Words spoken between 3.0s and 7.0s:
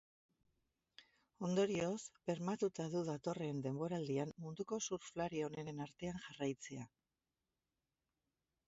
datorren denboraldian munduko surflari onenen artean jarraitzea.